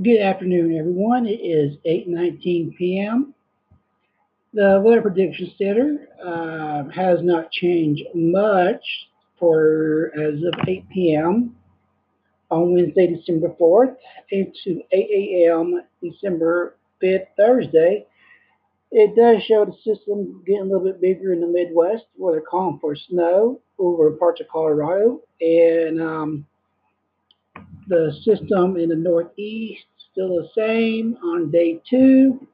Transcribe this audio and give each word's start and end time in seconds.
Good 0.00 0.20
afternoon, 0.20 0.78
everyone. 0.78 1.26
It 1.26 1.40
is 1.40 1.76
8:19 1.84 2.76
p.m. 2.76 3.34
The 4.52 4.80
Weather 4.84 5.02
Prediction 5.02 5.50
Center 5.58 6.08
uh, 6.24 6.88
has 6.90 7.20
not 7.22 7.50
changed 7.50 8.04
much 8.14 8.84
for 9.40 10.12
as 10.14 10.34
of 10.44 10.54
8 10.68 10.88
p.m. 10.90 11.56
on 12.50 12.74
Wednesday, 12.74 13.08
December 13.08 13.48
4th, 13.60 13.96
into 14.30 14.82
8 14.92 15.10
a.m. 15.10 15.82
December 16.00 16.76
5th, 17.02 17.26
Thursday. 17.36 18.06
It 18.92 19.16
does 19.16 19.42
show 19.42 19.64
the 19.64 19.72
system 19.82 20.44
getting 20.46 20.62
a 20.62 20.64
little 20.64 20.84
bit 20.84 21.00
bigger 21.00 21.32
in 21.32 21.40
the 21.40 21.48
Midwest, 21.48 22.04
where 22.14 22.34
they're 22.34 22.42
calling 22.42 22.78
for 22.80 22.94
snow 22.94 23.60
over 23.78 24.12
parts 24.12 24.40
of 24.40 24.48
Colorado, 24.48 25.22
and 25.40 26.00
um, 26.00 26.46
the 27.88 28.12
system 28.24 28.76
in 28.76 28.88
the 28.88 28.96
Northeast 28.96 29.84
still 30.12 30.36
the 30.36 30.48
same 30.54 31.16
on 31.24 31.50
day 31.50 31.80
two. 31.88 32.46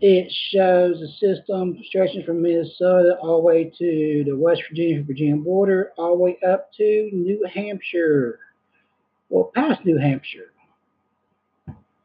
It 0.00 0.30
shows 0.50 0.98
the 0.98 1.08
system 1.20 1.78
stretching 1.86 2.24
from 2.24 2.42
Minnesota 2.42 3.16
all 3.22 3.38
the 3.38 3.46
way 3.46 3.72
to 3.78 4.24
the 4.26 4.36
West 4.36 4.62
Virginia 4.68 5.02
Virginia 5.02 5.36
border, 5.36 5.92
all 5.96 6.16
the 6.16 6.22
way 6.22 6.38
up 6.46 6.72
to 6.74 7.10
New 7.12 7.46
Hampshire, 7.52 8.40
well, 9.28 9.50
past 9.54 9.84
New 9.84 9.98
Hampshire. 9.98 10.52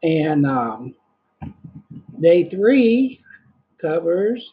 And 0.02 0.46
um, 0.46 0.94
day 2.20 2.48
three 2.48 3.20
covers 3.80 4.48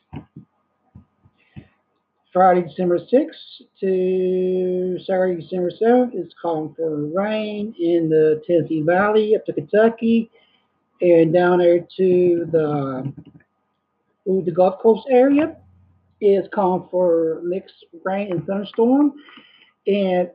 Friday, 2.33 2.67
December 2.67 2.99
6th 2.99 3.61
to 3.79 4.86
Saturday, 5.07 5.41
December 5.41 5.71
7th 5.71 6.13
is 6.13 6.33
calling 6.41 6.75
for 6.75 7.05
rain 7.07 7.73
in 7.79 8.09
the 8.09 8.43
Tennessee 8.45 8.81
Valley 8.81 9.37
up 9.37 9.45
to 9.45 9.53
Kentucky 9.53 10.29
and 11.01 11.33
down 11.33 11.59
there 11.59 11.79
to 11.95 12.45
the, 12.51 13.13
the 14.25 14.51
Gulf 14.51 14.81
Coast 14.81 15.07
area 15.09 15.55
is 16.19 16.45
calling 16.53 16.89
for 16.91 17.41
mixed 17.43 17.85
rain 18.03 18.33
and 18.33 18.45
thunderstorm. 18.45 19.13
And, 19.85 20.29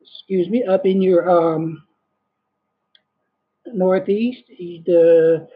excuse 0.00 0.48
me, 0.48 0.64
up 0.64 0.86
in 0.86 1.02
your 1.02 1.28
um, 1.28 1.82
northeast, 3.66 4.44
the, 4.48 5.46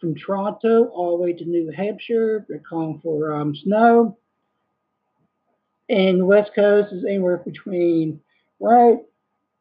from 0.00 0.14
Toronto 0.14 0.86
all 0.86 1.18
the 1.18 1.22
way 1.22 1.32
to 1.34 1.44
New 1.44 1.70
Hampshire, 1.70 2.46
they're 2.48 2.62
calling 2.66 2.98
for 3.02 3.34
um, 3.34 3.54
snow 3.54 4.16
and 5.90 6.20
the 6.20 6.24
West 6.24 6.52
Coast 6.54 6.92
is 6.92 7.04
anywhere 7.04 7.38
between 7.38 8.20
right 8.60 8.98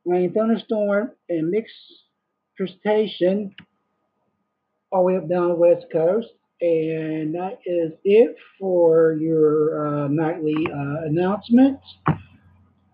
rain 0.05 0.31
thunderstorm 0.31 1.11
and 1.27 1.49
mixed 1.49 1.73
precipitation 2.55 3.53
all 4.91 5.01
the 5.01 5.05
way 5.05 5.17
up 5.17 5.27
down 5.27 5.49
the 5.49 5.55
West 5.55 5.85
Coast. 5.91 6.27
And 6.61 7.33
that 7.35 7.59
is 7.65 7.93
it 8.03 8.35
for 8.59 9.13
your 9.13 9.87
uh, 9.87 10.07
nightly 10.09 10.55
uh, 10.71 11.05
announcements. 11.05 11.83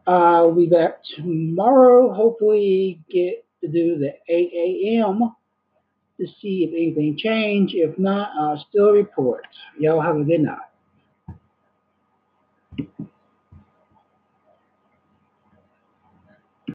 Uh, 0.07 0.49
we 0.55 0.67
back 0.67 0.99
tomorrow. 1.15 2.13
Hopefully, 2.13 3.01
get 3.09 3.43
to 3.61 3.67
do 3.67 3.97
the 3.97 4.13
8 4.29 4.51
a.m. 4.53 5.35
to 6.19 6.27
see 6.39 6.63
if 6.63 6.69
anything 6.69 7.17
changed. 7.17 7.73
If 7.75 7.97
not, 7.97 8.29
I'll 8.39 8.63
still 8.69 8.91
report. 8.91 9.45
Y'all 9.79 10.01
have 10.01 10.17
a 10.17 10.23
good 10.23 10.41
night. 10.41 10.59